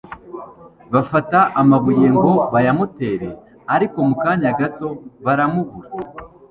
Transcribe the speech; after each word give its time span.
Bafata 0.93 1.39
amabuye 1.61 2.07
ngo 2.17 2.31
bayamutere, 2.53 3.29
ariko 3.75 3.97
mu 4.07 4.15
kanya 4.23 4.49
gato 4.59 4.87
baramubura. 5.25 5.89